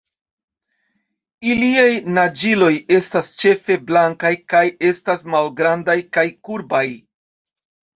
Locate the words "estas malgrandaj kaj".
4.93-6.31